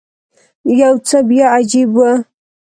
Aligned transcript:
یو 0.81 0.93
څه 1.07 1.17
بیا 1.29 1.45
عجیبه 1.55 2.09
و. 2.13 2.17